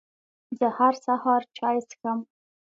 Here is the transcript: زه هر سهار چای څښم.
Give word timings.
زه 0.57 0.67
هر 0.77 0.93
سهار 1.05 1.41
چای 1.57 1.77
څښم. 1.89 2.19